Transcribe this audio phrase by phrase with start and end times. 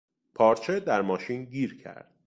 [0.35, 2.13] پارچه در ماشین گیر کرد.